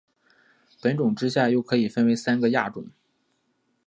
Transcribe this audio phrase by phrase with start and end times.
[0.81, 2.87] 本种之下又可分为三个亚种。